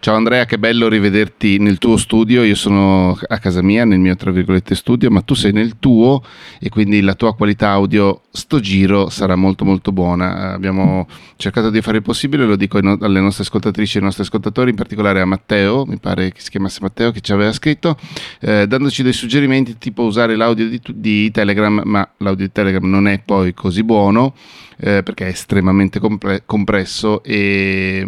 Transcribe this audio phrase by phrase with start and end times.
[0.00, 2.44] Ciao Andrea, che bello rivederti nel tuo studio.
[2.44, 6.22] Io sono a casa mia, nel mio tra virgolette studio, ma tu sei nel tuo
[6.60, 10.52] e quindi la tua qualità audio sto giro sarà molto molto buona.
[10.52, 14.70] Abbiamo cercato di fare il possibile, lo dico alle nostre ascoltatrici e ai nostri ascoltatori,
[14.70, 17.98] in particolare a Matteo, mi pare che si chiamasse Matteo che ci aveva scritto,
[18.40, 23.08] eh, dandoci dei suggerimenti tipo usare l'audio di, di, Telegram, ma l'audio di Telegram non
[23.08, 24.32] è poi così buono
[24.76, 28.06] eh, perché è estremamente compre- compresso e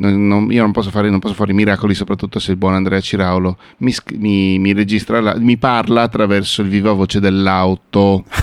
[0.00, 3.00] non, non, io non posso, fare, non posso, fare, miracoli, soprattutto se il buon Andrea
[3.00, 8.24] Ciraulo mi, mi, mi, registra, la, mi parla attraverso il viva voce dell'auto.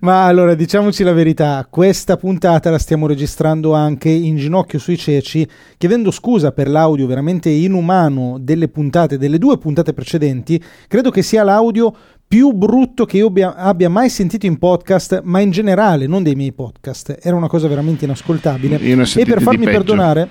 [0.00, 5.46] Ma allora diciamoci la verità, questa puntata la stiamo registrando anche in ginocchio sui ceci,
[5.76, 10.62] chiedendo scusa per l'audio veramente inumano delle puntate, delle due puntate precedenti.
[10.86, 11.92] Credo che sia l'audio
[12.28, 16.52] più brutto che io abbia mai sentito in podcast, ma in generale, non dei miei
[16.52, 17.18] podcast.
[17.22, 18.78] Era una cosa veramente inascoltabile.
[18.78, 20.28] e per farmi perdonare,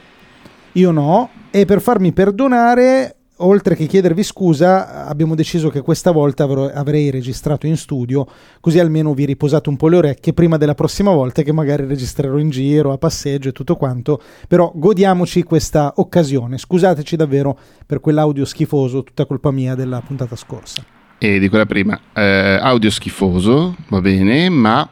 [0.74, 6.44] io no, e per farmi perdonare, oltre che chiedervi scusa, abbiamo deciso che questa volta
[6.44, 8.28] avrei registrato in studio,
[8.60, 12.38] così almeno vi riposate un po' le orecchie prima della prossima volta che magari registrerò
[12.38, 14.22] in giro, a passeggio e tutto quanto.
[14.48, 16.60] Però godiamoci questa occasione.
[16.60, 17.58] Scusateci davvero
[17.88, 22.00] per quell'audio schifoso, tutta colpa mia della puntata scorsa e di quella prima.
[22.14, 24.88] Eh, audio schifoso, va bene, ma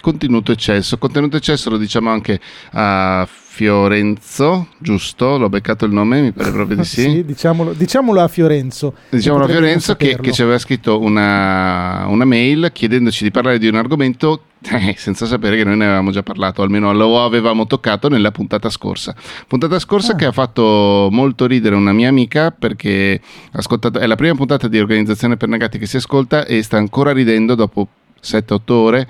[0.00, 0.98] contenuto eccesso.
[0.98, 2.40] Contenuto eccesso lo diciamo anche
[2.72, 3.26] a
[3.56, 5.38] Fiorenzo, giusto?
[5.38, 7.00] L'ho beccato il nome, mi pare proprio di sì.
[7.00, 8.92] sì diciamolo, diciamolo, a Fiorenzo.
[9.08, 13.66] Diciamolo a Fiorenzo che, che, ci aveva scritto una, una, mail chiedendoci di parlare di
[13.66, 18.10] un argomento eh, senza sapere che noi ne avevamo già parlato, almeno lo avevamo toccato
[18.10, 19.16] nella puntata scorsa.
[19.48, 20.16] Puntata scorsa ah.
[20.16, 25.38] che ha fatto molto ridere una mia amica perché è la prima puntata di Organizzazione
[25.38, 27.88] per Negati che si ascolta e sta ancora ridendo dopo
[28.22, 29.08] 7-8 ore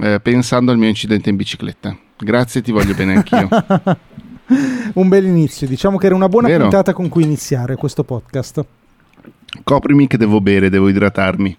[0.00, 1.96] eh, pensando al mio incidente in bicicletta.
[2.18, 3.48] Grazie, ti voglio bene anch'io.
[4.94, 6.62] Un bel inizio, diciamo che era una buona Vero?
[6.62, 8.64] puntata con cui iniziare questo podcast.
[9.64, 11.56] Coprimi che devo bere, devo idratarmi.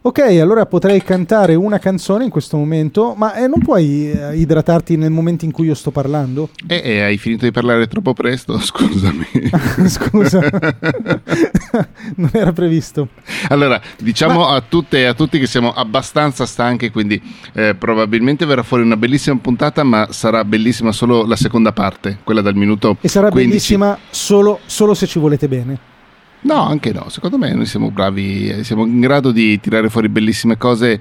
[0.00, 4.96] Ok, allora potrei cantare una canzone in questo momento, ma eh, non puoi eh, idratarti
[4.96, 6.50] nel momento in cui io sto parlando?
[6.68, 9.26] Eh, eh hai finito di parlare troppo presto, scusami.
[9.88, 10.38] Scusa,
[12.14, 13.08] non era previsto.
[13.48, 14.54] Allora, diciamo ma...
[14.54, 17.20] a tutte e a tutti che siamo abbastanza stanchi, quindi
[17.54, 22.40] eh, probabilmente verrà fuori una bellissima puntata, ma sarà bellissima solo la seconda parte, quella
[22.40, 23.48] dal minuto E sarà 15.
[23.50, 25.96] bellissima solo, solo se ci volete bene.
[26.40, 27.08] No, anche no.
[27.08, 31.00] Secondo me noi siamo bravi, eh, siamo in grado di tirare fuori bellissime cose.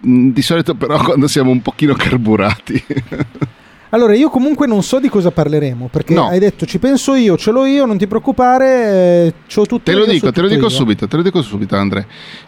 [0.00, 2.84] Di solito, però, quando siamo un pochino carburati.
[3.94, 6.26] Allora, io comunque non so di cosa parleremo, perché no.
[6.26, 9.94] hai detto ci penso io, ce l'ho io, non ti preoccupare, eh, c'ho tutto Te
[9.96, 10.68] lo dico, te lo dico io.
[10.68, 12.04] subito, te lo dico subito, Andre.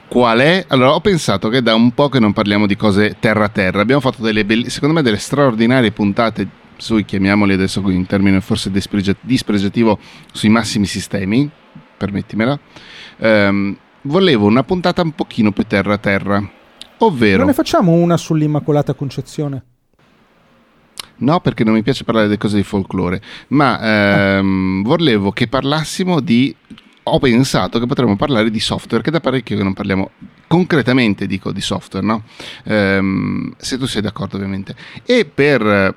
[0.08, 0.64] Qual è?
[0.66, 3.80] Allora, ho pensato che da un po' che non parliamo di cose terra-terra.
[3.80, 8.72] Abbiamo fatto delle belli, secondo me delle straordinarie puntate sui, chiamiamoli adesso in termine forse
[8.72, 10.00] dispregiativo,
[10.32, 11.48] sui massimi sistemi
[11.96, 12.58] permettimela,
[13.18, 16.42] ehm, volevo una puntata un pochino più terra-terra,
[16.98, 17.38] ovvero...
[17.38, 19.64] Non ne facciamo una sull'Immacolata Concezione?
[21.18, 26.20] No, perché non mi piace parlare delle cose di folklore, ma ehm, volevo che parlassimo
[26.20, 26.54] di...
[27.08, 30.10] Ho pensato che potremmo parlare di software, che da parecchio che non parliamo
[30.48, 32.24] concretamente, dico, di software, no?
[32.64, 34.74] Ehm, se tu sei d'accordo ovviamente.
[35.04, 35.94] E per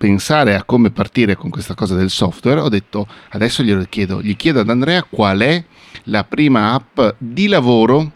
[0.00, 4.34] pensare a come partire con questa cosa del software, ho detto adesso glielo chiedo, gli
[4.34, 5.62] chiedo ad Andrea qual è
[6.04, 8.10] la prima app di lavoro,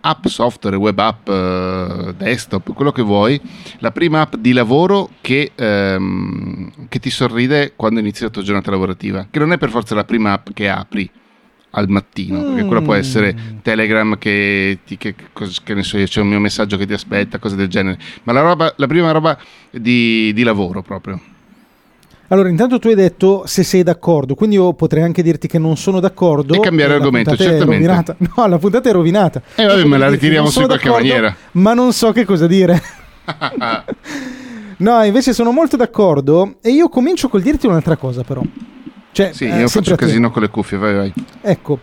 [0.00, 3.40] app software, web app, eh, desktop, quello che vuoi,
[3.78, 8.72] la prima app di lavoro che, ehm, che ti sorride quando inizi la tua giornata
[8.72, 11.08] lavorativa, che non è per forza la prima app che apri
[11.72, 12.46] al mattino, mm.
[12.48, 13.56] perché quello può essere mm.
[13.62, 15.14] Telegram che, ti, che,
[15.64, 18.32] che, ne so io, c'è un mio messaggio che ti aspetta, cose del genere, ma
[18.32, 19.38] la, roba, la prima roba
[19.70, 21.20] di, di lavoro proprio.
[22.28, 25.76] Allora, intanto tu hai detto se sei d'accordo, quindi io potrei anche dirti che non
[25.76, 26.54] sono d'accordo.
[26.54, 28.16] E cambiare argomento, certamente.
[28.34, 29.42] No, la puntata è rovinata.
[29.54, 31.34] E eh, vabbè, me la ritiriamo su in qualche maniera.
[31.52, 32.80] Ma non so che cosa dire.
[34.78, 38.42] no, invece sono molto d'accordo e io comincio col dirti un'altra cosa però.
[39.12, 41.12] Cioè, sì, eh, io faccio casino con le cuffie, vai vai.
[41.42, 41.78] Ecco,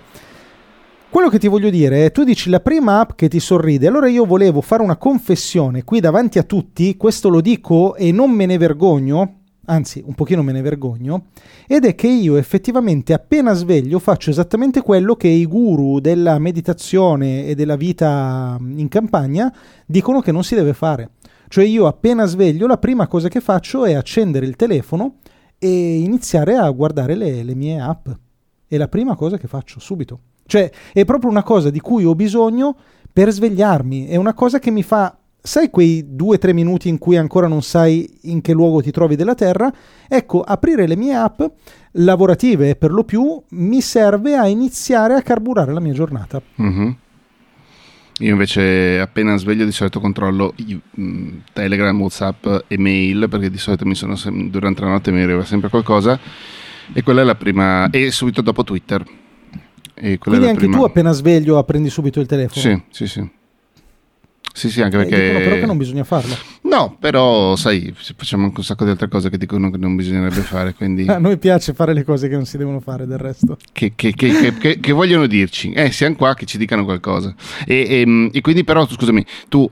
[1.09, 4.07] quello che ti voglio dire è, tu dici la prima app che ti sorride, allora
[4.07, 8.47] io volevo fare una confessione qui davanti a tutti, questo lo dico e non me
[8.47, 11.27] ne vergogno, anzi un pochino me ne vergogno,
[11.67, 17.45] ed è che io effettivamente appena sveglio faccio esattamente quello che i guru della meditazione
[17.45, 19.53] e della vita in campagna
[19.85, 21.11] dicono che non si deve fare.
[21.47, 25.15] Cioè io appena sveglio la prima cosa che faccio è accendere il telefono
[25.59, 28.07] e iniziare a guardare le, le mie app.
[28.65, 30.19] È la prima cosa che faccio subito.
[30.45, 32.75] Cioè, è proprio una cosa di cui ho bisogno
[33.11, 36.97] per svegliarmi, è una cosa che mi fa sai quei due o tre minuti in
[36.97, 39.71] cui ancora non sai in che luogo ti trovi della Terra?
[40.07, 41.41] Ecco, aprire le mie app
[41.94, 46.41] lavorative per lo più mi serve a iniziare a carburare la mia giornata.
[46.62, 46.89] Mm-hmm.
[48.19, 50.54] Io invece appena sveglio di solito controllo
[51.00, 54.16] mm, Telegram, Whatsapp e mail perché di solito mi sono
[54.50, 56.19] durante la notte mi arriva sempre qualcosa
[56.92, 59.04] e quella è la prima e subito dopo Twitter.
[59.94, 60.77] E Quindi anche prima...
[60.77, 62.62] tu appena sveglio prendi subito il telefono?
[62.62, 63.30] Sì, sì, sì.
[64.54, 65.22] Sì, sì, anche eh, perché...
[65.22, 66.36] Dicono però che non bisogna farlo.
[66.69, 70.42] No, però sai, facciamo anche un sacco di altre cose che dicono che non bisognerebbe
[70.42, 71.07] fare, quindi...
[71.10, 73.57] A noi piace fare le cose che non si devono fare del resto.
[73.71, 75.71] Che, che, che, che vogliono dirci?
[75.71, 77.33] Eh, siamo qua che ci dicano qualcosa.
[77.66, 79.69] E, e, ehm, e quindi però, scusami, tu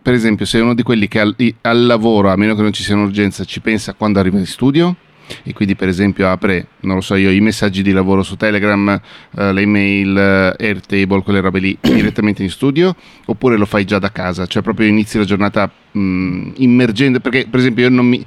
[0.00, 2.82] per esempio sei uno di quelli che al, al lavoro, a meno che non ci
[2.82, 4.96] sia un'urgenza, ci pensa quando arriva in studio?
[5.42, 9.00] E quindi per esempio apre, non lo so io, i messaggi di lavoro su Telegram,
[9.36, 12.94] eh, le email, eh, Airtable, quelle robe lì direttamente in studio
[13.26, 17.46] oppure lo fai già da casa, cioè proprio inizi la giornata mh, mm, immergendo, perché
[17.48, 18.24] per esempio io non mi...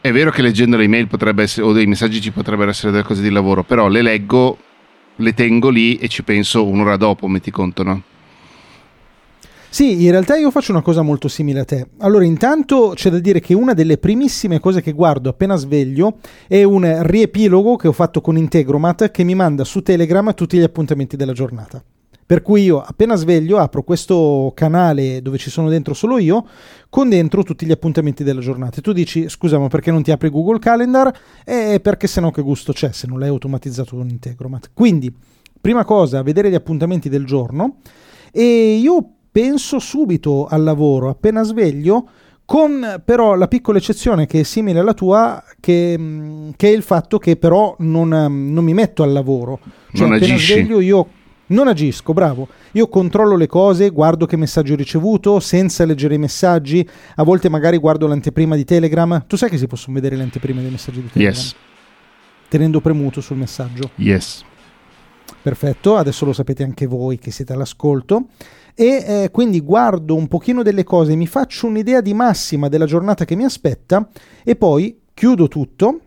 [0.00, 3.02] È vero che leggendo le email potrebbe essere, o dei messaggi ci potrebbero essere delle
[3.02, 4.56] cose di lavoro, però le leggo,
[5.16, 8.02] le tengo lì e ci penso un'ora dopo, metti conto, no?
[9.70, 11.88] Sì, in realtà io faccio una cosa molto simile a te.
[11.98, 16.18] Allora, intanto c'è da dire che una delle primissime cose che guardo appena sveglio
[16.48, 20.62] è un riepilogo che ho fatto con Integromat che mi manda su Telegram tutti gli
[20.62, 21.82] appuntamenti della giornata.
[22.28, 26.46] Per cui io appena sveglio apro questo canale dove ci sono dentro solo io,
[26.90, 28.78] con dentro tutti gli appuntamenti della giornata.
[28.78, 31.10] E tu dici, scusa, ma perché non ti apri Google Calendar?
[31.44, 34.70] Eh, perché se no che gusto c'è se non l'hai automatizzato con Integromat.
[34.74, 35.10] Quindi,
[35.58, 37.76] prima cosa, vedere gli appuntamenti del giorno.
[38.30, 42.08] E io penso subito al lavoro appena sveglio,
[42.44, 46.82] con però la piccola eccezione che è simile alla tua, che, mm, che è il
[46.82, 49.60] fatto che però non, mm, non mi metto al lavoro.
[49.92, 50.52] Cioè, non appena agisci.
[50.52, 51.08] sveglio io
[51.48, 52.48] non agisco, bravo.
[52.72, 56.86] Io controllo le cose, guardo che messaggio ho ricevuto senza leggere i messaggi.
[57.16, 59.24] A volte magari guardo l'anteprima di Telegram.
[59.26, 61.34] Tu sai che si possono vedere le anteprime dei messaggi di Telegram?
[61.34, 61.54] Yes.
[62.48, 63.90] Tenendo premuto sul messaggio.
[63.96, 64.44] Yes.
[65.40, 68.26] Perfetto, adesso lo sapete anche voi che siete all'ascolto
[68.80, 73.24] e eh, quindi guardo un pochino delle cose, mi faccio un'idea di massima della giornata
[73.24, 74.08] che mi aspetta
[74.44, 76.00] e poi chiudo tutto,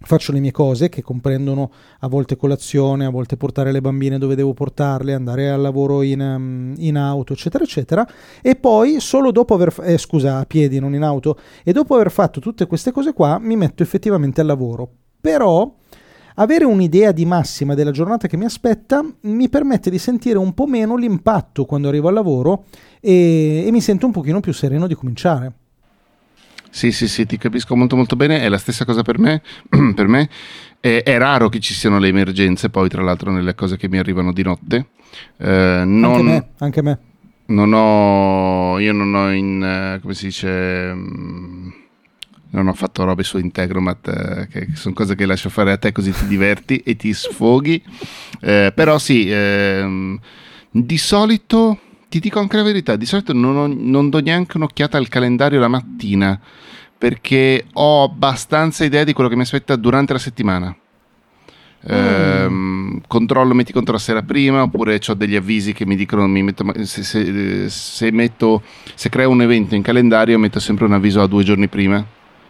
[0.00, 4.34] faccio le mie cose che comprendono a volte colazione, a volte portare le bambine dove
[4.34, 8.08] devo portarle, andare al lavoro in, um, in auto, eccetera, eccetera,
[8.40, 12.10] e poi solo dopo aver, eh, scusa, a piedi, non in auto, e dopo aver
[12.10, 14.88] fatto tutte queste cose qua mi metto effettivamente al lavoro.
[15.20, 15.70] Però
[16.34, 20.66] avere un'idea di massima della giornata che mi aspetta mi permette di sentire un po'
[20.66, 22.64] meno l'impatto quando arrivo al lavoro
[23.00, 25.52] e, e mi sento un pochino più sereno di cominciare.
[26.70, 29.42] Sì, sì, sì, ti capisco molto molto bene, è la stessa cosa per me,
[29.94, 30.28] per me.
[30.80, 33.98] È, è, raro che ci siano le emergenze, poi tra l'altro nelle cose che mi
[33.98, 34.88] arrivano di notte.
[35.36, 36.98] Eh, non, anche me, anche me.
[37.46, 40.90] Non ho, io non ho in, uh, come si dice...
[40.92, 41.83] Um,
[42.54, 45.90] non ho fatto robe su Integromat, eh, che sono cose che lascio fare a te
[45.90, 47.82] così ti diverti e ti sfoghi.
[48.40, 50.18] Eh, però sì, ehm,
[50.70, 51.78] di solito,
[52.08, 55.58] ti dico anche la verità, di solito non, ho, non do neanche un'occhiata al calendario
[55.58, 56.40] la mattina,
[56.96, 60.76] perché ho abbastanza idea di quello che mi aspetta durante la settimana.
[61.86, 62.96] Mm.
[63.06, 66.64] controllo, metti conto la sera prima, oppure ho degli avvisi che mi dicono mi metto,
[66.84, 68.62] se, se, se, metto,
[68.94, 72.02] se creo un evento in calendario metto sempre un avviso a due giorni prima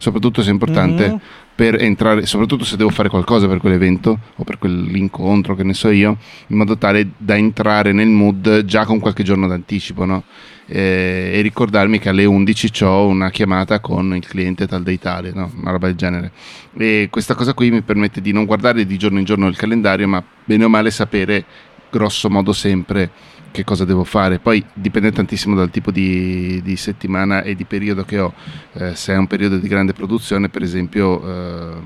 [0.05, 1.17] soprattutto se è importante mm-hmm.
[1.55, 5.89] per entrare, soprattutto se devo fare qualcosa per quell'evento o per quell'incontro, che ne so
[5.89, 6.19] io,
[6.49, 10.25] in modo tale da entrare nel mood già con qualche giorno d'anticipo, no?
[10.67, 15.33] e, e, ricordarmi che alle 11 ho una chiamata con il cliente tal dei tale,
[15.33, 15.51] no?
[15.59, 16.33] una roba del genere.
[16.77, 20.07] E questa cosa qui mi permette di non guardare di giorno in giorno il calendario,
[20.07, 21.45] ma bene o male sapere
[21.91, 23.09] grosso modo sempre
[23.55, 24.41] che cosa devo fare.
[24.41, 28.35] Poi dipende tantissimo dal tipo di, di settimana e di periodo che ho.
[28.73, 31.77] Eh, se è un periodo di grande produzione, per esempio, eh,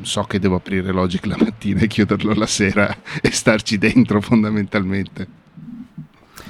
[0.00, 5.28] so che devo aprire Logic la mattina e chiuderlo la sera e starci dentro fondamentalmente.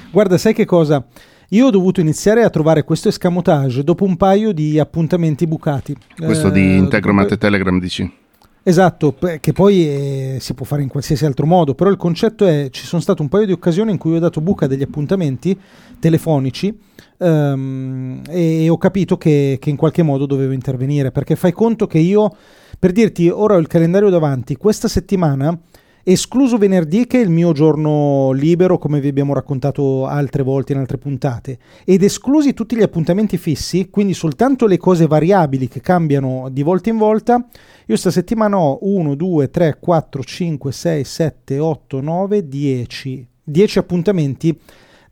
[0.09, 1.05] Guarda, sai che cosa?
[1.49, 5.95] Io ho dovuto iniziare a trovare questo escamotage dopo un paio di appuntamenti bucati.
[6.17, 8.22] Questo eh, di Integromat e Telegram dici?
[8.65, 12.69] Esatto, che poi eh, si può fare in qualsiasi altro modo, però il concetto è
[12.71, 15.59] ci sono state un paio di occasioni in cui ho dato buca degli appuntamenti
[15.99, 16.73] telefonici
[17.17, 21.87] um, e, e, ho capito che, che, in qualche modo dovevo intervenire, perché fai conto
[21.87, 22.33] che io,
[22.79, 25.59] per dirti, ora ho il calendario davanti, questa settimana
[26.03, 30.79] escluso venerdì che è il mio giorno libero come vi abbiamo raccontato altre volte in
[30.79, 36.49] altre puntate ed esclusi tutti gli appuntamenti fissi quindi soltanto le cose variabili che cambiano
[36.51, 37.47] di volta in volta
[37.85, 43.79] io sta settimana ho 1 2 3 4 5 6 7 8 9 10 10
[43.79, 44.59] appuntamenti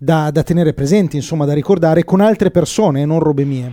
[0.04, 3.72] da, da tenere presenti, insomma, da ricordare con altre persone, non robe mie.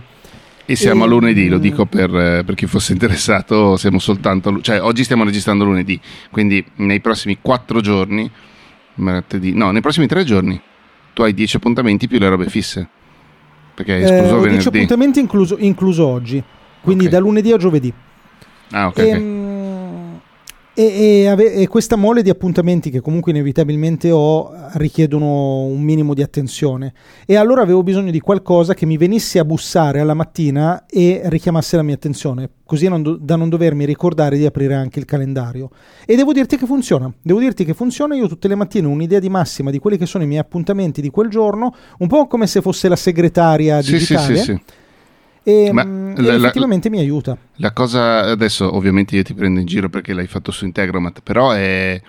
[0.69, 2.11] E siamo e, a lunedì, lo dico per,
[2.45, 5.99] per, chi fosse interessato, siamo soltanto, cioè oggi stiamo registrando lunedì,
[6.29, 8.29] quindi nei prossimi quattro giorni,
[8.95, 10.61] martedì, no, nei prossimi tre giorni,
[11.13, 12.87] tu hai dieci appuntamenti più le robe fisse.
[13.73, 14.49] Perché è escluso eh, venerdì.
[14.49, 16.43] 10 appuntamenti incluso, incluso oggi,
[16.81, 17.17] quindi okay.
[17.17, 17.91] da lunedì a giovedì.
[18.69, 18.97] Ah, ok.
[18.99, 19.49] E, okay
[20.79, 26.13] e, e, ave- e, questa mole di appuntamenti che comunque inevitabilmente ho richiedono un minimo
[26.13, 26.93] di attenzione.
[27.25, 31.75] E allora avevo bisogno di qualcosa che mi venisse a bussare alla mattina e richiamasse
[31.75, 35.71] la mia attenzione così non do- da non dovermi ricordare di aprire anche il calendario.
[36.05, 37.11] E devo dirti che funziona.
[37.19, 40.05] Devo dirti che funziona io tutte le mattine ho un'idea di massima di quelli che
[40.05, 44.35] sono i miei appuntamenti di quel giorno un po' come se fosse la segretaria digitale
[44.37, 44.61] sì, sì, sì,
[45.49, 47.37] e, Ma mm, la, effettivamente la, mi aiuta.
[47.55, 51.51] La cosa adesso, ovviamente, io ti prendo in giro perché l'hai fatto su Integromat, però
[51.51, 51.99] è,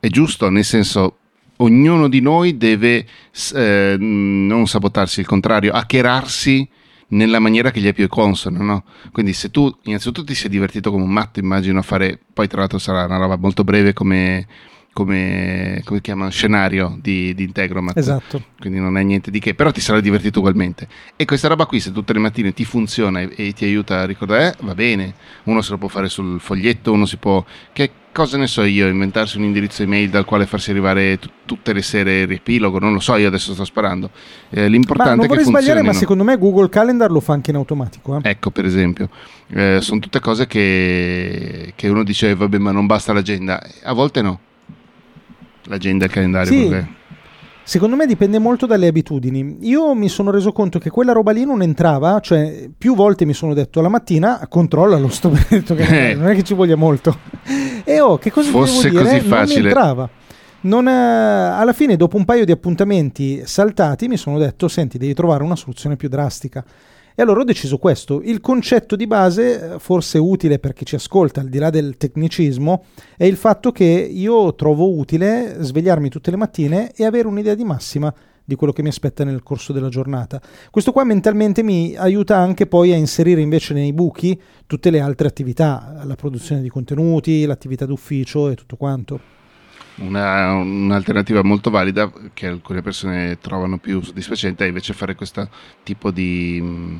[0.00, 1.16] è giusto, nel senso,
[1.56, 3.06] ognuno di noi deve
[3.54, 6.68] eh, non sabotarsi, il contrario, hackerarsi
[7.08, 8.84] nella maniera che gli è più consona, no?
[9.12, 12.60] Quindi se tu innanzitutto ti sei divertito come un matto, immagino a fare, poi tra
[12.60, 14.46] l'altro sarà una roba molto breve come
[14.98, 17.96] come, come chiama, scenario di, di Integromat.
[17.96, 18.42] Esatto.
[18.58, 20.88] Quindi non è niente di che, però ti sarà divertito ugualmente.
[21.14, 24.06] E questa roba qui, se tutte le mattine ti funziona e, e ti aiuta a
[24.06, 25.14] ricordare, eh, va bene.
[25.44, 27.44] Uno se lo può fare sul foglietto, uno si può...
[27.72, 28.88] Che cosa ne so io?
[28.88, 32.92] Inventarsi un indirizzo email dal quale farsi arrivare t- tutte le sere il riepilogo, non
[32.92, 34.10] lo so, io adesso sto sparando.
[34.50, 37.34] Eh, l'importante ma non è che vorrei sbagliare, ma secondo me Google Calendar lo fa
[37.34, 38.16] anche in automatico.
[38.16, 38.30] Eh?
[38.30, 39.10] Ecco, per esempio.
[39.46, 43.64] Eh, sono tutte cose che, che uno dice, vabbè, ma non basta l'agenda.
[43.84, 44.40] A volte no
[45.68, 46.50] l'agenda e il calendario.
[46.50, 46.68] Sì.
[46.68, 46.96] Perché...
[47.68, 49.58] Secondo me dipende molto dalle abitudini.
[49.60, 53.34] Io mi sono reso conto che quella roba lì non entrava, cioè più volte mi
[53.34, 56.14] sono detto la mattina controllalo sto benedetto che eh.
[56.14, 57.14] non è che ci voglia molto.
[57.84, 59.18] E oh, che cosa Fosse devo dire?
[59.18, 59.58] così facile.
[59.58, 60.10] Non entrava.
[60.60, 65.12] Non, eh, alla fine, dopo un paio di appuntamenti saltati, mi sono detto: Senti, devi
[65.12, 66.64] trovare una soluzione più drastica.
[67.18, 68.22] E allora ho deciso questo.
[68.22, 71.96] Il concetto di base, eh, forse utile per chi ci ascolta, al di là del
[71.96, 72.84] tecnicismo,
[73.16, 77.64] è il fatto che io trovo utile svegliarmi tutte le mattine e avere un'idea di
[77.64, 80.40] massima di quello che mi aspetta nel corso della giornata.
[80.70, 85.26] Questo qua mentalmente mi aiuta anche poi a inserire invece nei buchi tutte le altre
[85.26, 89.37] attività, la produzione di contenuti, l'attività d'ufficio e tutto quanto.
[90.00, 95.48] Una, un'alternativa molto valida che alcune persone trovano più soddisfacente è invece fare questo
[95.82, 96.96] tipo di mm,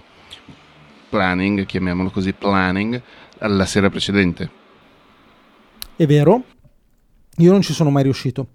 [1.08, 3.00] planning, chiamiamolo così, planning,
[3.38, 4.50] alla sera precedente.
[5.94, 6.44] È vero,
[7.36, 8.48] io non ci sono mai riuscito,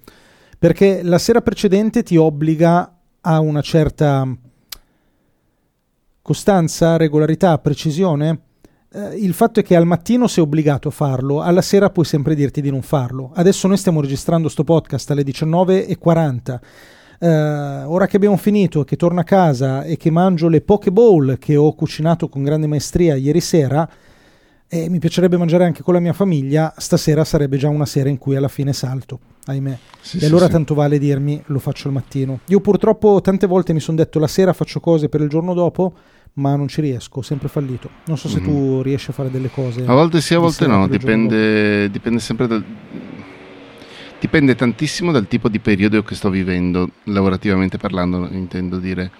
[0.59, 4.27] perché la sera precedente ti obbliga a una certa
[6.21, 8.39] costanza, regolarità, precisione
[8.93, 12.35] eh, il fatto è che al mattino sei obbligato a farlo, alla sera puoi sempre
[12.35, 13.31] dirti di non farlo.
[13.33, 16.59] Adesso noi stiamo registrando questo podcast alle 19.40.
[17.19, 20.91] Uh, eh, ora che abbiamo finito, che torno a casa e che mangio le poke
[20.91, 23.89] bowl che ho cucinato con grande maestria ieri sera,
[24.73, 28.17] e mi piacerebbe mangiare anche con la mia famiglia, stasera sarebbe già una sera in
[28.17, 29.77] cui alla fine salto, ahimè.
[30.01, 30.51] Sì, e sì, allora sì.
[30.51, 32.39] tanto vale dirmi lo faccio al mattino.
[32.47, 35.93] Io purtroppo tante volte mi sono detto la sera faccio cose per il giorno dopo,
[36.33, 37.87] ma non ci riesco, ho sempre fallito.
[38.05, 38.49] Non so se mm-hmm.
[38.49, 39.83] tu riesci a fare delle cose.
[39.85, 42.65] A volte sì, a volte no, dipende, dipende sempre dal...
[44.19, 49.11] Dipende tantissimo dal tipo di periodo che sto vivendo, lavorativamente parlando, intendo dire.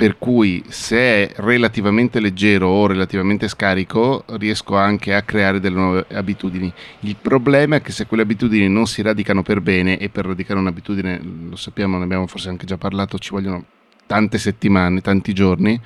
[0.00, 6.06] Per cui se è relativamente leggero o relativamente scarico, riesco anche a creare delle nuove
[6.12, 6.72] abitudini.
[7.00, 10.58] Il problema è che se quelle abitudini non si radicano per bene, e per radicare
[10.58, 13.62] un'abitudine, lo sappiamo, ne abbiamo forse anche già parlato, ci vogliono
[14.06, 15.78] tante settimane, tanti giorni,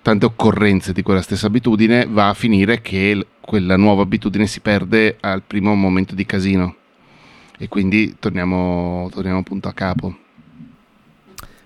[0.00, 5.16] tante occorrenze di quella stessa abitudine, va a finire che quella nuova abitudine si perde
[5.18, 6.76] al primo momento di casino.
[7.58, 10.18] E quindi torniamo, torniamo appunto a capo.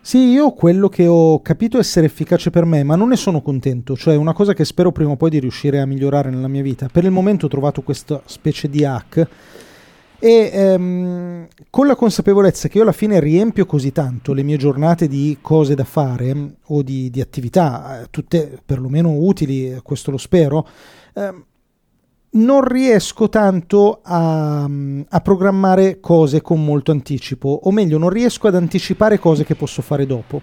[0.08, 3.94] Sì, io quello che ho capito essere efficace per me, ma non ne sono contento,
[3.94, 6.88] cioè una cosa che spero prima o poi di riuscire a migliorare nella mia vita.
[6.90, 9.28] Per il momento ho trovato questa specie di hack
[10.18, 15.08] e ehm, con la consapevolezza che io alla fine riempio così tanto le mie giornate
[15.08, 20.66] di cose da fare o di, di attività, eh, tutte perlomeno utili, questo lo spero,
[21.12, 21.44] ehm,
[22.30, 28.54] non riesco tanto a, a, programmare cose con molto anticipo, o meglio, non riesco ad
[28.54, 30.42] anticipare cose che posso fare dopo.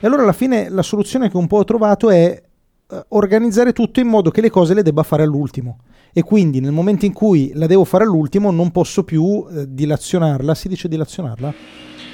[0.00, 2.42] E allora alla fine la soluzione che un po' ho trovato è
[2.90, 5.78] eh, organizzare tutto in modo che le cose le debba fare all'ultimo
[6.16, 10.54] e quindi nel momento in cui la devo fare all'ultimo non posso più eh, dilazionarla,
[10.54, 11.54] si dice dilazionarla?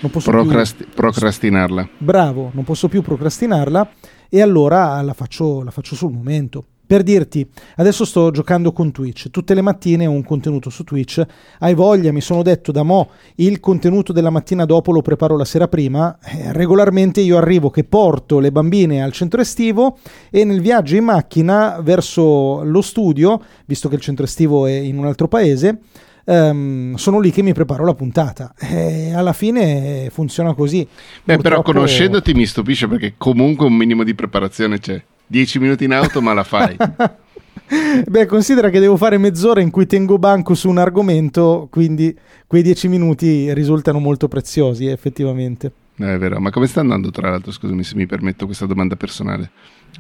[0.01, 0.95] Non posso Procrasti- più...
[0.95, 1.89] Procrastinarla.
[1.99, 3.91] Bravo, non posso più procrastinarla
[4.31, 6.65] e allora la faccio, la faccio sul momento.
[6.91, 11.25] Per dirti, adesso sto giocando con Twitch, tutte le mattine ho un contenuto su Twitch,
[11.61, 15.45] hai voglia, mi sono detto da mo' il contenuto della mattina dopo lo preparo la
[15.45, 19.99] sera prima, eh, regolarmente io arrivo che porto le bambine al centro estivo
[20.31, 24.99] e nel viaggio in macchina verso lo studio, visto che il centro estivo è in
[24.99, 25.83] un altro paese,
[26.25, 30.79] ehm, sono lì che mi preparo la puntata e alla fine funziona così.
[31.23, 35.01] Beh, però Purtroppo- conoscendoti mi stupisce perché comunque un minimo di preparazione c'è.
[35.31, 36.77] 10 minuti in auto, ma la fai.
[38.05, 42.13] Beh, considera che devo fare mezz'ora in cui tengo banco su un argomento, quindi
[42.49, 45.71] quei dieci minuti risultano molto preziosi, effettivamente.
[46.01, 47.53] Eh, È vero, ma come sta andando tra l'altro?
[47.53, 49.51] Scusami se mi permetto questa domanda personale.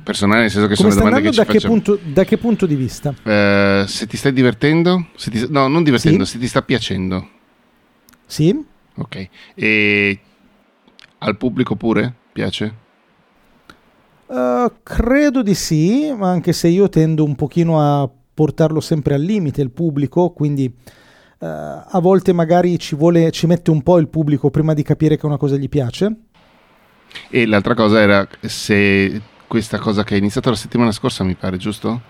[0.02, 2.66] Personale nel senso che Come sono domande che ci Da che, punto, da che punto
[2.66, 3.14] di vista?
[3.22, 5.06] Eh, se ti stai divertendo?
[5.14, 6.32] Se ti- no, non divertendo, Sì.
[6.32, 7.28] se ti sta piacendo.
[8.26, 8.64] Sì?
[8.96, 9.28] Ok.
[9.54, 10.18] E
[11.18, 12.12] al pubblico pure?
[12.32, 12.79] Piace?
[14.30, 19.20] Uh, credo di sì, ma anche se io tendo un pochino a portarlo sempre al
[19.22, 24.06] limite il pubblico, quindi uh, a volte magari ci, vuole, ci mette un po' il
[24.06, 26.14] pubblico prima di capire che una cosa gli piace.
[27.28, 31.56] E l'altra cosa era se questa cosa che è iniziata la settimana scorsa, mi pare,
[31.56, 32.00] giusto?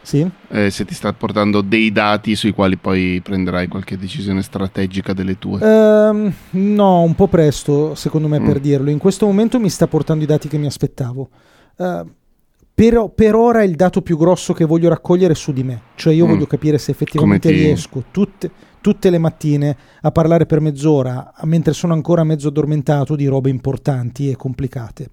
[0.00, 0.26] Sì?
[0.48, 5.38] Eh, se ti sta portando dei dati sui quali poi prenderai qualche decisione strategica delle
[5.38, 5.60] tue.
[5.60, 8.62] Ehm, no, un po' presto, secondo me, per Mm.
[8.62, 8.88] dirlo.
[8.90, 11.28] In questo momento mi sta portando i dati che mi aspettavo.
[11.76, 12.04] Eh,
[12.74, 15.80] però per ora il dato più grosso che voglio raccogliere è su di me.
[15.94, 16.28] Cioè io Mm.
[16.30, 18.50] voglio capire se effettivamente riesco tutte,
[18.82, 24.28] tutte le mattine a parlare per mezz'ora, mentre sono ancora mezzo addormentato, di robe importanti
[24.30, 25.08] e complicate.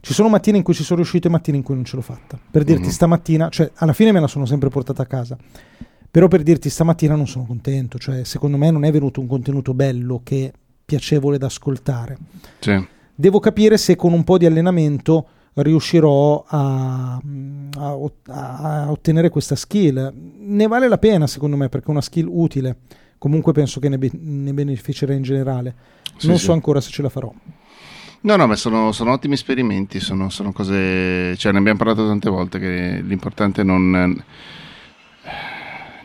[0.00, 2.02] Ci sono mattine in cui ci sono riuscito e mattine in cui non ce l'ho
[2.02, 2.38] fatta.
[2.50, 2.90] Per dirti Mhm.
[2.90, 5.36] stamattina, cioè alla fine me la sono sempre portata a casa.
[6.10, 9.74] Però per dirti stamattina non sono contento, cioè secondo me non è venuto un contenuto
[9.74, 10.52] bello che è
[10.84, 12.16] piacevole da ascoltare.
[12.60, 12.84] Sì.
[13.14, 17.20] Devo capire se con un po' di allenamento riuscirò a,
[17.76, 17.98] a
[18.28, 20.12] a ottenere questa skill.
[20.38, 22.76] Ne vale la pena secondo me perché è una skill utile.
[23.18, 25.74] Comunque penso che ne, be- ne beneficerei in generale.
[26.16, 26.44] Sì, non sì.
[26.44, 27.32] so ancora se ce la farò.
[28.20, 31.36] No, no, ma sono, sono ottimi esperimenti, sono, sono cose...
[31.36, 34.24] Cioè, ne abbiamo parlato tante volte che l'importante è non,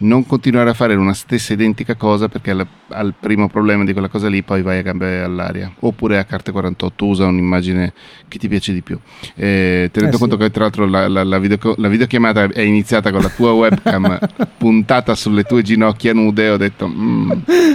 [0.01, 4.07] non continuare a fare una stessa identica cosa perché al, al primo problema di quella
[4.09, 5.71] cosa lì poi vai a gambe all'aria.
[5.79, 7.93] Oppure a carte 48 usa un'immagine
[8.27, 8.99] che ti piace di più.
[9.35, 10.41] Eh, tenendo Eh, conto sì.
[10.41, 14.19] che tra l'altro la, la- la video- la videochiamata è iniziata con la tua webcam
[14.57, 17.31] puntata sulle tue ginocchia nude, ho detto "Mm,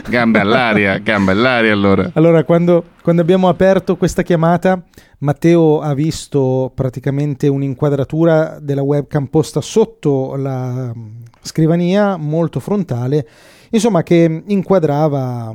[0.09, 2.11] gambe all'aria, gambe all'aria allora.
[2.15, 4.83] Allora, quando, quando abbiamo aperto questa chiamata,
[5.19, 10.93] Matteo ha visto praticamente un'inquadratura della webcam posta sotto la
[11.47, 13.27] scrivania, molto frontale,
[13.71, 15.53] insomma, che inquadrava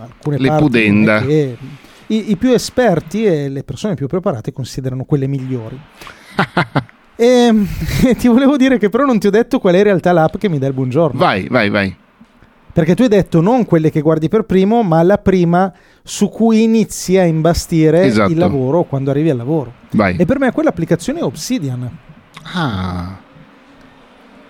[0.00, 1.20] alcune Le parti pudenda.
[1.22, 1.56] che
[2.08, 5.80] i, i più esperti e le persone più preparate considerano quelle migliori.
[7.16, 7.52] E,
[8.04, 10.36] e ti volevo dire che però non ti ho detto qual è in realtà l'app
[10.36, 11.18] che mi dà il buongiorno.
[11.18, 11.96] Vai, vai, vai.
[12.74, 15.72] Perché tu hai detto non quelle che guardi per primo, ma la prima
[16.02, 18.32] su cui inizi a imbastire Esatto.
[18.32, 19.72] il lavoro quando arrivi al lavoro.
[19.92, 20.16] Vai.
[20.18, 21.88] E per me quell'applicazione è Obsidian.
[22.52, 23.16] Ah,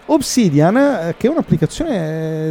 [0.07, 1.97] Obsidian, eh, che è un'applicazione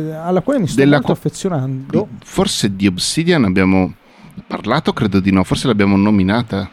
[0.09, 2.07] eh, alla quale mi sto Della molto co- affezionando.
[2.23, 3.93] forse di Obsidian abbiamo
[4.47, 6.69] parlato, credo di no, forse l'abbiamo nominata,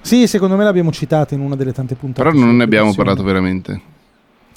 [0.00, 2.22] Sì, secondo me l'abbiamo citata in una delle tante puntate.
[2.28, 3.80] però non ne abbiamo parlato veramente.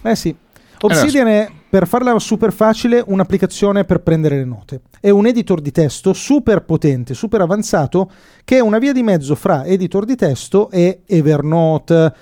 [0.04, 0.36] Eh sì.
[0.82, 4.82] Obsidian è, per farla super facile, un'applicazione per prendere le note.
[5.02, 8.10] È un editor di testo super potente, super avanzato,
[8.46, 12.14] che è una via di mezzo fra editor di testo e Evernote,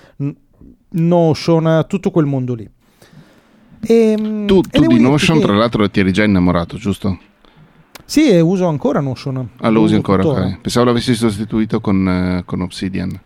[0.90, 2.68] Notion, tutto quel mondo lì.
[3.80, 7.18] E, Tu, e tu devo di Notion, che- tra l'altro, ti eri già innamorato, giusto?
[8.04, 9.48] Sì, e uso ancora Notion.
[9.58, 10.22] Ah, lo usi uso ancora?
[10.22, 10.46] tuttora.
[10.46, 10.60] ok.
[10.60, 13.20] Pensavo l'avessi sostituito con, eh, con Obsidian.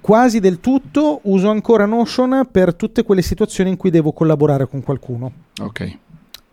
[0.00, 4.82] Quasi del tutto uso ancora Notion per tutte quelle situazioni in cui devo collaborare con
[4.82, 5.32] qualcuno.
[5.60, 5.98] Ok.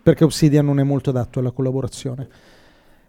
[0.06, 2.28] perché Obsidian non è molto adatto alla collaborazione.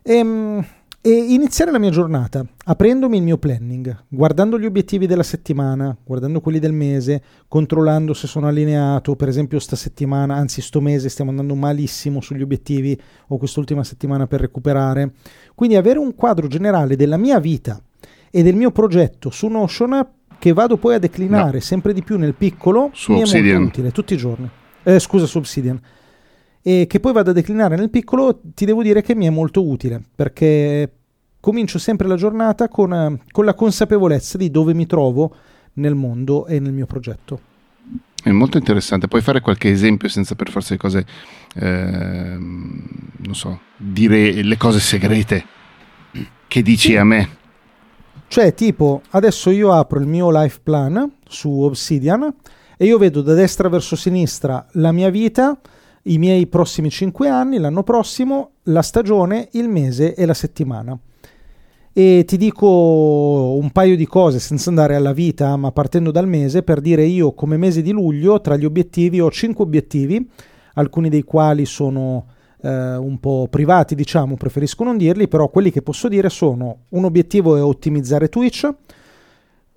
[0.02, 0.64] Ehm,
[1.06, 6.40] E, iniziare la mia giornata aprendomi il mio planning, guardando gli obiettivi della settimana, guardando
[6.40, 11.30] quelli del mese, controllando se sono allineato, per esempio sta settimana, anzi sto mese stiamo
[11.30, 15.12] andando malissimo sugli obiettivi o quest'ultima settimana per recuperare.
[15.54, 17.80] Quindi avere un quadro generale della mia vita
[18.28, 20.08] e del mio progetto su Notion
[20.40, 23.58] che vado poi a declinare sempre di più nel piccolo Su mi è Obsidian.
[23.58, 24.50] molto utile tutti i giorni.
[24.82, 25.80] Eh, scusa, su Obsidian
[26.66, 29.64] e che poi vado a declinare nel piccolo, ti devo dire che mi è molto
[29.64, 30.95] utile perché
[31.46, 35.32] comincio sempre la giornata con, eh, con la consapevolezza di dove mi trovo
[35.74, 37.38] nel mondo e nel mio progetto.
[38.20, 39.06] È molto interessante.
[39.06, 41.06] Puoi fare qualche esempio senza per forza di cose,
[41.54, 42.82] ehm,
[43.18, 45.44] non so, dire le cose segrete
[46.48, 46.96] che dici Sì.
[46.96, 47.28] a me.
[48.26, 52.34] Cioè, tipo, adesso io apro il mio life plan su Obsidian,
[52.76, 55.56] e io vedo da destra verso sinistra la mia vita,
[56.08, 60.98] i miei prossimi 5 anni, l'anno prossimo, la stagione, il mese e la settimana.
[61.98, 66.62] E ti dico un paio di cose senza andare alla vita, ma partendo dal mese,
[66.62, 70.28] per dire io come mese di luglio tra gli obiettivi ho 5 obiettivi,
[70.74, 72.26] alcuni dei quali sono
[72.60, 77.04] eh, un po' privati, diciamo, preferisco non dirli, però quelli che posso dire sono un
[77.04, 78.68] obiettivo è ottimizzare Twitch,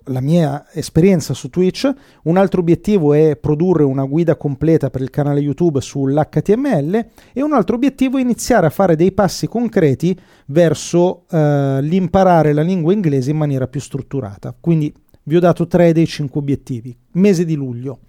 [0.04, 1.92] la mia esperienza su Twitch,
[2.24, 7.52] un altro obiettivo è produrre una guida completa per il canale YouTube sull'HTML e un
[7.52, 13.30] altro obiettivo è iniziare a fare dei passi concreti verso eh, l'imparare la lingua inglese
[13.30, 14.54] in maniera più strutturata.
[14.58, 14.92] Quindi
[15.24, 16.96] vi ho dato tre dei cinque obiettivi.
[17.12, 18.00] Mese di luglio.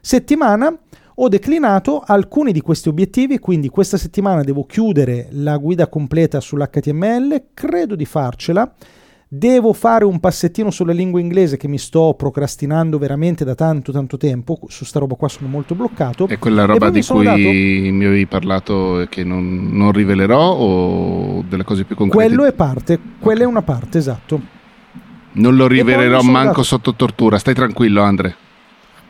[0.00, 0.76] Settimana
[1.22, 7.48] ho declinato alcuni di questi obiettivi, quindi questa settimana devo chiudere la guida completa sull'HTML,
[7.52, 8.72] credo di farcela.
[9.32, 14.16] Devo fare un passettino sulla lingua inglese che mi sto procrastinando veramente da tanto tanto
[14.16, 16.26] tempo, su sta roba qua sono molto bloccato.
[16.26, 17.38] È quella roba di cui dato...
[17.38, 22.26] mi avevi parlato e che non, non, rivelerò o delle cose più concrete?
[22.26, 23.46] Quello è parte, quella okay.
[23.46, 24.40] è una parte, esatto.
[25.34, 26.62] Non lo rivelerò manco dato...
[26.64, 28.34] sotto tortura, stai tranquillo Andre.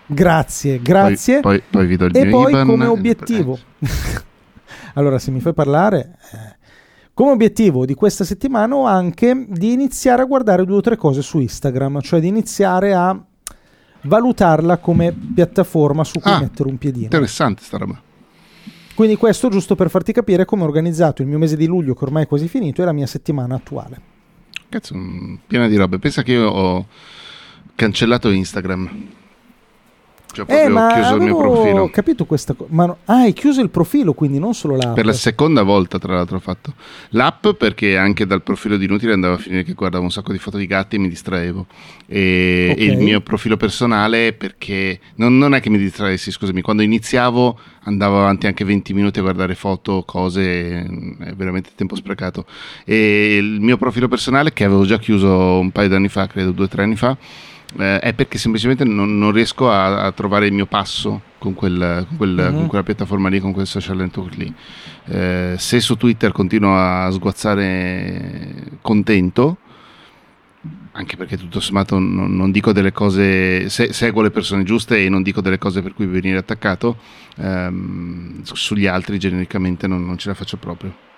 [0.05, 1.41] Grazie, grazie.
[1.41, 2.67] Poi, poi, poi vi do il e mio poi Iban.
[2.67, 3.59] come obiettivo.
[4.93, 6.60] allora, se mi fai parlare, eh,
[7.21, 11.21] come obiettivo di questa settimana ho anche di iniziare a guardare due o tre cose
[11.21, 13.15] su Instagram, cioè di iniziare a
[14.05, 17.05] valutarla come piattaforma su cui ah, mettere un piedino.
[17.05, 18.01] Interessante sta roba.
[18.95, 22.05] Quindi questo giusto per farti capire come ho organizzato il mio mese di luglio che
[22.05, 24.01] ormai è quasi finito e la mia settimana attuale.
[24.71, 24.97] Cazzo,
[25.47, 25.99] piena di robe.
[25.99, 26.87] Pensa che io ho
[27.75, 29.09] cancellato Instagram.
[30.33, 31.83] Cioè, eh, ma chiuso il mio profilo.
[31.83, 32.71] Ho capito questa cosa.
[32.73, 32.99] No...
[33.07, 34.95] Ah, hai chiuso il profilo, quindi non solo l'app.
[34.95, 36.75] Per la seconda volta, tra l'altro, ho fatto
[37.11, 40.38] l'app perché anche dal profilo di Inutile andava a finire che guardavo un sacco di
[40.38, 41.66] foto di gatti e mi distraevo.
[42.07, 42.85] E, okay.
[42.85, 47.59] e il mio profilo personale perché non, non, è che mi distraessi, scusami, quando iniziavo
[47.85, 50.83] andavo avanti anche 20 minuti a guardare foto, cose,
[51.19, 52.45] è veramente tempo sprecato.
[52.85, 56.53] E il mio profilo personale, che avevo già chiuso un paio di anni fa, credo
[56.53, 57.16] due o tre anni fa
[57.79, 62.05] eh, è perché semplicemente non, non riesco a, a, trovare il mio passo con, quel,
[62.09, 62.55] con, quel, mm-hmm.
[62.55, 64.53] con, quella piattaforma lì, con quel social network lì.
[65.07, 69.59] Eh, se su Twitter continuo a sguazzare contento,
[70.93, 75.09] anche perché tutto sommato non, non dico delle cose, se, seguo le persone giuste e
[75.09, 76.97] non dico delle cose per cui venire attaccato,
[77.37, 81.09] ehm, sugli altri genericamente non, non ce la faccio proprio.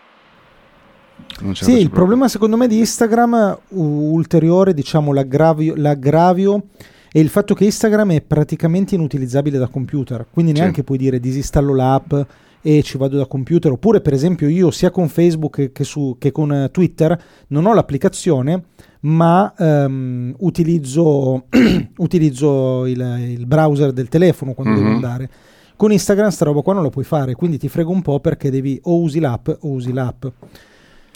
[1.53, 6.67] Sì, il problema secondo me di Instagram, ulteriore, diciamo, l'aggravio, l'aggravio
[7.11, 10.83] è il fatto che Instagram è praticamente inutilizzabile da computer, quindi neanche sì.
[10.85, 12.15] puoi dire disinstallo l'app
[12.63, 16.31] e ci vado da computer, oppure per esempio io sia con Facebook che, su, che
[16.31, 18.63] con Twitter non ho l'applicazione,
[19.01, 21.47] ma um, utilizzo,
[21.99, 24.83] utilizzo il, il, browser del telefono quando mm-hmm.
[24.83, 25.05] devo mhm.
[25.05, 25.31] andare.
[25.77, 28.51] Con Instagram sta roba qua non lo puoi fare, quindi ti frego un po' perché
[28.51, 30.25] devi o usi l'app o usi l'app.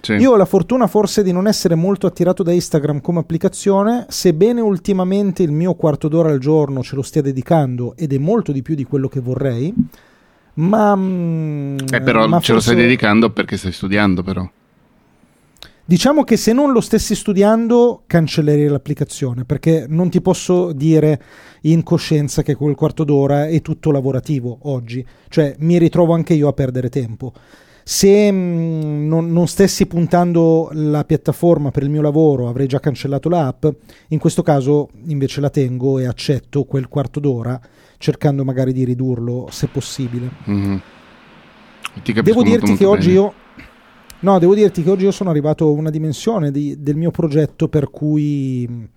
[0.01, 0.13] Sì.
[0.15, 4.61] Io ho la fortuna forse di non essere molto attirato da Instagram come applicazione, sebbene
[4.61, 8.63] ultimamente il mio quarto d'ora al giorno ce lo stia dedicando ed è molto di
[8.63, 9.75] più di quello che vorrei.
[10.55, 12.53] Ma, mm, eh, però ma ce forse...
[12.53, 14.49] lo stai dedicando perché stai studiando, però.
[15.89, 21.23] Diciamo che se non lo stessi studiando cancellerei l'applicazione perché non ti posso dire
[21.63, 26.49] in coscienza che quel quarto d'ora è tutto lavorativo oggi, cioè mi ritrovo anche io
[26.49, 27.33] a perdere tempo
[27.89, 32.81] se mh, mm, non, non, stessi puntando la piattaforma per il mio lavoro avrei già
[32.81, 33.65] cancellato l'app,
[34.09, 37.61] in questo caso invece la tengo e accetto quel quarto d'ora
[37.97, 40.29] cercando magari di ridurlo se possibile.
[40.51, 40.77] Mm-hmm.
[42.23, 43.33] Devo dirti che oggi io...
[44.19, 47.69] No, devo dirti che oggi io sono arrivato a una dimensione di, del mio progetto
[47.69, 48.89] per cui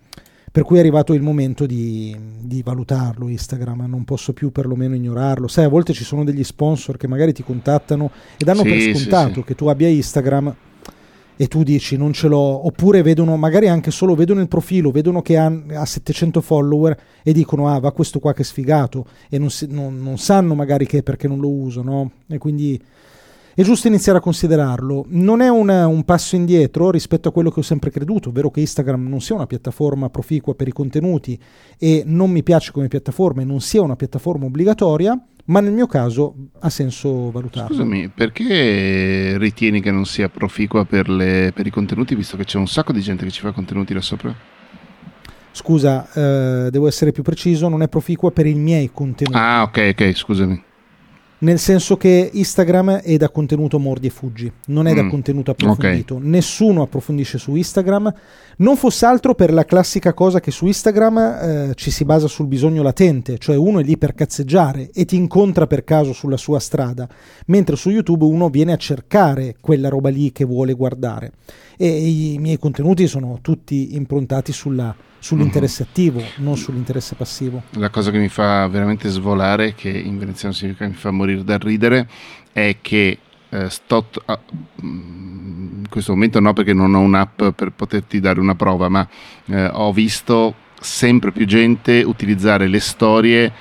[0.52, 5.46] per cui è arrivato il momento di, di, valutarlo Instagram, non posso più perlomeno ignorarlo.
[5.46, 8.80] Sai, a volte ci sono degli sponsor che magari ti contattano e danno sì, per
[8.80, 9.44] scontato sì, sì.
[9.44, 10.54] che tu abbia Instagram
[11.36, 15.22] e tu dici non ce l'ho, oppure vedono, magari anche solo vedono il profilo, vedono
[15.22, 19.38] che ha, ha 700 follower e dicono ah va questo qua che è sfigato e
[19.38, 22.10] non, si, non, non sanno magari che è perché non lo uso, no?
[22.28, 22.78] E quindi
[23.60, 25.04] è giusto iniziare a considerarlo.
[25.08, 28.60] Non è una, un passo indietro rispetto a quello che ho sempre creduto, ovvero che
[28.60, 31.38] Instagram non sia una piattaforma proficua per i contenuti
[31.78, 35.86] e non mi piace come piattaforma e non sia una piattaforma obbligatoria, ma nel mio
[35.86, 37.74] caso ha senso valutarlo.
[37.74, 42.56] Scusami, perché ritieni che non sia proficua per, le, per i contenuti, visto che c'è
[42.56, 44.34] un sacco di gente che ci fa contenuti là sopra?
[45.52, 49.36] Scusa, eh, devo essere più preciso, non è proficua per i miei contenuti.
[49.36, 50.68] Ah, ok, ok, scusami.
[51.40, 55.50] Nel senso che Instagram è da contenuto mordi e fuggi, non è da Mm, contenuto
[55.50, 56.18] approfondito.
[56.20, 58.12] Nessuno approfondisce su Instagram,
[58.58, 62.46] non fosse altro per la classica cosa che su Instagram eh, ci si basa sul
[62.46, 66.58] bisogno latente, cioè uno è lì per cazzeggiare e ti incontra per caso sulla sua
[66.58, 67.08] strada,
[67.46, 71.32] mentre su YouTube uno viene a cercare quella roba lì che vuole guardare.
[71.78, 77.62] E i miei contenuti sono tutti improntati sulla- sull'interesse attivo, non sull'interesse passivo.
[77.72, 81.58] La cosa che mi fa veramente svolare, che in veneziano significa mi fa morire dal
[81.58, 82.08] ridere,
[82.52, 83.18] è che
[83.50, 84.38] eh, sto t- ah,
[84.82, 89.06] mm, in questo momento no perché non ho un'app per poterti dare una prova, ma
[89.46, 93.52] eh, ho visto sempre più gente utilizzare le storie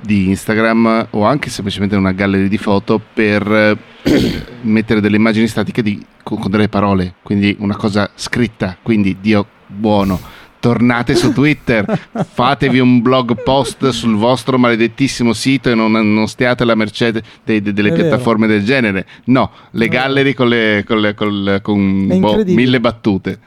[0.00, 5.82] di Instagram o anche semplicemente una galleria di foto per eh, mettere delle immagini statiche
[5.82, 10.33] di- con, con delle parole, quindi una cosa scritta, quindi Dio buono.
[10.68, 11.84] Tornate su Twitter,
[12.32, 17.22] fatevi un blog post sul vostro maledettissimo sito e non, non stiate alla mercé de-
[17.44, 18.08] de- de- delle È vero.
[18.08, 19.06] piattaforme del genere.
[19.24, 20.00] No, le vero.
[20.00, 21.14] gallery con, le, con, le-
[21.60, 22.56] con, È boh, incredibile.
[22.64, 23.38] mille battute.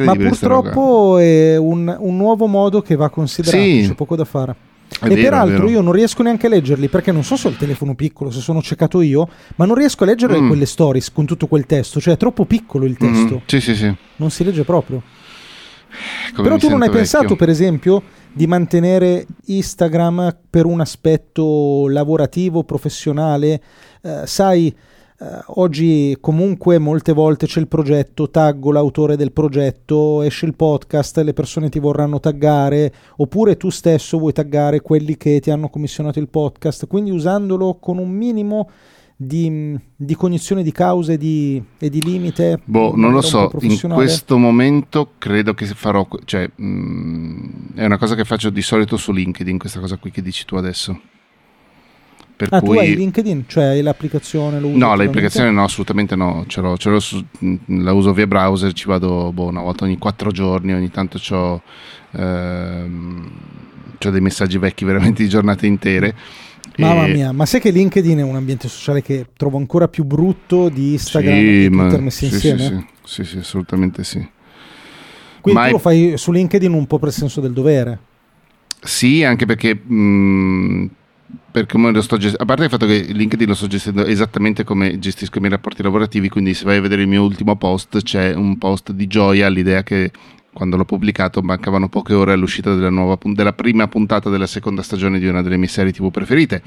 [0.00, 3.84] Ma purtroppo è un, un nuovo modo che va considerato, Sì.
[3.88, 4.54] c'è poco da fare.
[5.00, 5.70] È e vero, peraltro vero.
[5.70, 8.40] io non riesco neanche a leggerli perché non so se ho il telefono piccolo, se
[8.40, 10.48] sono ciecato io, ma non riesco a leggere Mm.
[10.48, 13.74] quelle stories con tutto quel testo, cioè è troppo piccolo il testo, Mhm, Sì, sì,
[13.74, 13.94] sì.
[14.16, 15.00] non si legge proprio.
[16.34, 17.36] Come Però tu non hai sento pensato, vecchio.
[17.36, 23.60] per esempio, di mantenere Instagram per un aspetto lavorativo, professionale?
[24.02, 24.74] Eh, sai,
[25.22, 25.24] eh,
[25.56, 31.34] oggi comunque molte volte c'è il progetto, taggo l'autore del progetto, esce il podcast, le
[31.34, 36.28] persone ti vorranno taggare, oppure tu stesso vuoi taggare quelli che ti hanno commissionato il
[36.28, 38.70] podcast, quindi usandolo con un minimo
[39.22, 42.58] di, di cognizione di cause e di, e di limite.
[42.64, 48.14] Boh, non lo so, in questo momento credo che farò, cioè mm, è una cosa
[48.14, 50.98] che faccio di solito su LinkedIn, questa cosa qui che dici tu adesso.
[52.34, 53.44] Per Ah, tu hai cui LinkedIn?
[53.46, 54.58] Cioè hai l'applicazione?
[54.58, 58.72] No, l'applicazione no, assolutamente no, ce l'ho, ce l'ho su- mm, la uso via browser,
[58.72, 61.18] ci vado boh, una volta ogni quattro giorni, ogni tanto
[64.08, 66.14] ho dei messaggi vecchi veramente di giornate intere.
[66.80, 70.04] Mamma E- mia, ma sai che LinkedIn è un ambiente sociale che trovo ancora più
[70.04, 72.58] brutto di Instagram Sì, e Twitter messi sì, insieme?
[72.58, 72.66] Sì,
[73.04, 74.26] sì, sì, sì, assolutamente sì.
[75.40, 77.98] Quindi Ma tu è- lo fai su LinkedIn un po' per senso del dovere.
[78.82, 80.90] Sì, anche perché, mh,
[81.50, 84.64] per come lo sto gestendo, a parte il fatto che LinkedIn lo sto gestendo esattamente
[84.64, 88.02] come gestisco i miei rapporti lavorativi, quindi se vai a vedere il mio ultimo post
[88.02, 90.10] c'è un post di gioia all'idea che
[90.52, 95.18] quando l'ho pubblicato mancavano poche ore all'uscita della, nuova, della prima puntata della seconda stagione
[95.18, 96.62] di una delle mie serie tv preferite.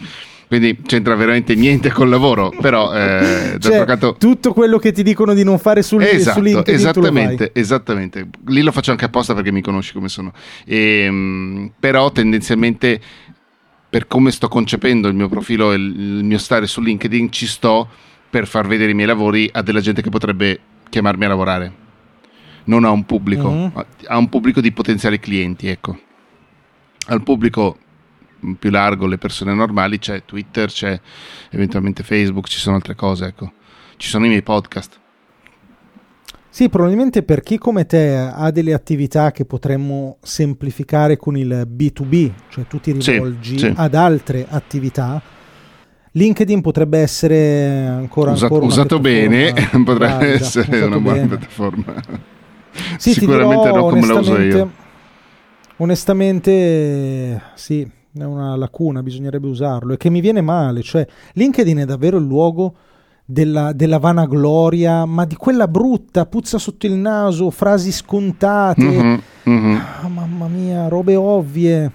[0.47, 4.15] Quindi c'entra veramente niente col lavoro, però eh, Cioè, canto...
[4.17, 8.27] tutto quello che ti dicono di non fare sul, Esatto, LinkedIn esattamente, esattamente.
[8.47, 10.31] Lì lo faccio anche apposta perché mi conosci come sono.
[10.65, 13.01] Ehm, però tendenzialmente
[13.89, 17.87] per come sto concependo il mio profilo e il mio stare su LinkedIn ci sto
[18.29, 21.82] per far vedere i miei lavori a della gente che potrebbe chiamarmi a lavorare.
[22.65, 23.71] Non a un pubblico, Mhm.
[23.75, 25.97] a- a un pubblico di potenziali clienti, ecco.
[27.07, 27.77] Al pubblico
[28.59, 30.99] più largo, le persone normali, c'è Twitter, c'è
[31.51, 33.51] eventualmente Facebook, ci sono altre cose, ecco.
[33.97, 34.99] Ci sono i miei podcast.
[36.49, 42.31] Sì, probabilmente per chi come te ha delle attività che potremmo semplificare con il B2B,
[42.49, 43.73] cioè tu ti Sì, rivolgi sì.
[43.75, 45.19] ad altre attività,
[46.11, 49.51] LinkedIn potrebbe essere ancora, Usa- ancora usato bene
[49.83, 51.95] potrebbe essere una buona piattaforma
[53.11, 54.71] Sì, sicuramente dirò non come la uso onestamente- io
[55.77, 59.93] Onestamente, sì, è una lacuna, bisognerebbe usarlo.
[59.93, 62.75] E che mi viene male, cioè LinkedIn è davvero il luogo
[63.25, 68.83] della, della vanagloria, ma di quella brutta, puzza sotto il naso, frasi scontate.
[68.83, 69.81] Mhm, mhm.
[70.03, 71.91] Ah, mamma mia, robe ovvie.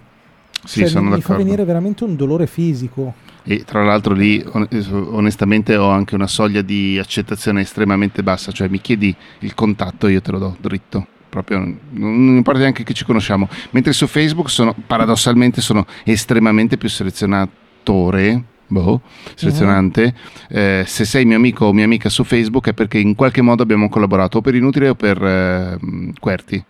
[0.64, 3.14] sì Cioè, mi, mi fa venire veramente un dolore fisico.
[3.50, 4.68] E tra l'altro lì on-
[5.10, 10.20] onestamente ho anche una soglia di accettazione estremamente bassa cioè mi chiedi il contatto io
[10.20, 11.06] te lo do dritto.
[11.30, 13.48] Proprio non importa neanche che ci conosciamo.
[13.70, 19.00] Mentre su Facebook sono paradossalmente sono estremamente più selezionatore boh,
[19.34, 20.14] selezionante.
[20.48, 23.62] Eh, se sei mio amico o mia amica su Facebook è perché in qualche modo
[23.62, 26.64] abbiamo collaborato o per inutile o per eh, mh, QWERTY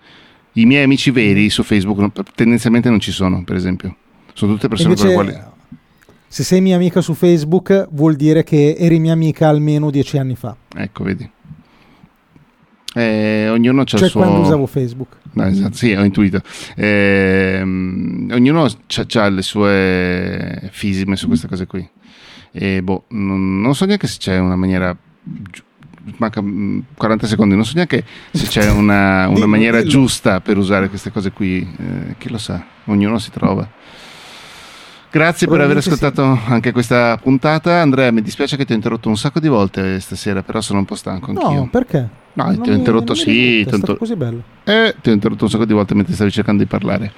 [0.54, 3.96] i miei amici veri su Facebook tendenzialmente non ci sono per esempio.
[4.32, 5.56] Sono tutte persone con le Invece, quali
[6.28, 10.36] se sei mia amica su Facebook, vuol dire che eri mia amica almeno dieci anni
[10.36, 10.54] fa.
[10.76, 11.28] Ecco, vedi.
[12.94, 14.20] Eh, ognuno ha Cioè, il suo...
[14.20, 15.16] quando usavo Facebook.
[15.32, 16.42] No, esatto, sì, ho intuito.
[16.76, 21.88] Ehm, ognuno ha le sue fisime su queste cose qui.
[22.50, 24.96] E boh, non, non so neanche se c'è una maniera...
[26.16, 30.88] Manca mm, 40 secondi, non so neanche se c'è una, una maniera giusta per usare
[30.88, 31.60] queste cose qui.
[31.60, 33.68] Eh, chi lo sa, ognuno si trova.
[35.10, 37.80] Grazie per aver ascoltato anche questa puntata.
[37.80, 40.84] Andrea, mi dispiace che ti ho interrotto un sacco di volte stasera, però sono un
[40.84, 41.50] po' stanco anch'io.
[41.50, 42.08] No, perché?
[42.34, 44.42] No, Non ti ho interrotto, mi sì, ti ho è così bello.
[44.64, 47.12] Eh, ti ho interrotto un sacco di volte mentre stavi cercando di parlare.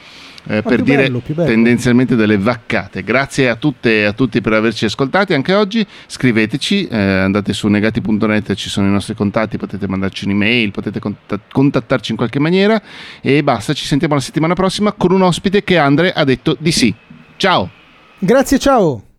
[0.47, 1.45] Eh, per dire bello, bello.
[1.45, 3.03] tendenzialmente delle vaccate.
[3.03, 5.85] Grazie a tutte e a tutti per averci ascoltati anche oggi.
[6.07, 11.41] Scriveteci, eh, andate su negati.net, ci sono i nostri contatti, potete mandarci un'email, potete contat-
[11.53, 12.81] contattarci in qualche maniera
[13.21, 13.75] e basta.
[13.75, 16.95] Ci sentiamo la settimana prossima con un ospite che Andre ha detto di sì.
[17.37, 17.79] Ciao!
[18.21, 19.10] Grazie, ciao.